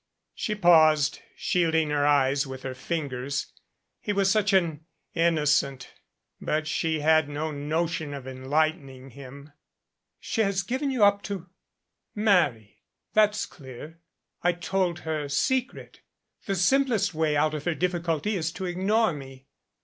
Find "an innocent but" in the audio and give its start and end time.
4.51-6.65